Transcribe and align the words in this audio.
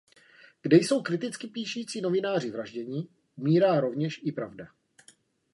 Kde 0.61 0.77
jsou 0.77 1.01
kriticky 1.01 1.47
píšící 1.47 2.01
novináři 2.01 2.51
vražděni, 2.51 3.07
umírá 3.35 3.79
rovněž 3.79 4.19
i 4.23 4.31
pravda. 4.31 4.67